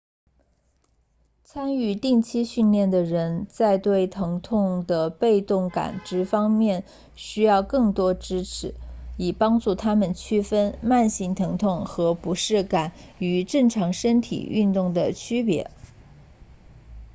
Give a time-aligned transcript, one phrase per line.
[1.43, 6.83] 参与定期训练的人在对疼痛的被动感知方面
[7.15, 8.73] 需要更多支持
[9.15, 15.69] 以帮助他们区分慢性疼痛和不适感与正常身体运动的区别